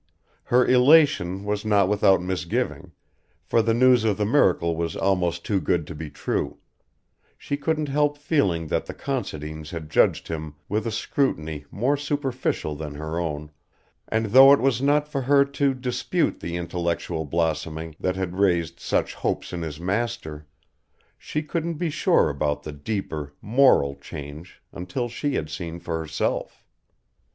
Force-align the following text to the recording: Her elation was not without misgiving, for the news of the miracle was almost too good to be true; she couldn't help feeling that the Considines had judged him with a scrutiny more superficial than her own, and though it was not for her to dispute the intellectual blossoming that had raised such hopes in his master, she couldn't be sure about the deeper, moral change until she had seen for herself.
Her 0.45 0.65
elation 0.65 1.45
was 1.45 1.63
not 1.63 1.87
without 1.87 2.23
misgiving, 2.23 2.91
for 3.43 3.61
the 3.61 3.75
news 3.75 4.03
of 4.03 4.17
the 4.17 4.25
miracle 4.25 4.75
was 4.75 4.95
almost 4.95 5.45
too 5.45 5.61
good 5.61 5.85
to 5.85 5.93
be 5.93 6.09
true; 6.09 6.57
she 7.37 7.55
couldn't 7.55 7.85
help 7.87 8.17
feeling 8.17 8.65
that 8.65 8.87
the 8.87 8.95
Considines 8.95 9.69
had 9.69 9.91
judged 9.91 10.27
him 10.27 10.55
with 10.67 10.87
a 10.87 10.91
scrutiny 10.91 11.65
more 11.69 11.95
superficial 11.95 12.73
than 12.75 12.95
her 12.95 13.19
own, 13.19 13.51
and 14.07 14.25
though 14.31 14.51
it 14.51 14.59
was 14.59 14.81
not 14.81 15.07
for 15.07 15.21
her 15.21 15.45
to 15.45 15.75
dispute 15.75 16.39
the 16.39 16.55
intellectual 16.57 17.23
blossoming 17.23 17.95
that 17.99 18.15
had 18.15 18.37
raised 18.39 18.79
such 18.79 19.13
hopes 19.13 19.53
in 19.53 19.61
his 19.61 19.79
master, 19.79 20.47
she 21.15 21.43
couldn't 21.43 21.75
be 21.75 21.91
sure 21.91 22.27
about 22.27 22.63
the 22.63 22.71
deeper, 22.73 23.33
moral 23.39 23.93
change 23.93 24.63
until 24.71 25.07
she 25.07 25.35
had 25.35 25.47
seen 25.47 25.79
for 25.79 25.99
herself. 25.99 26.65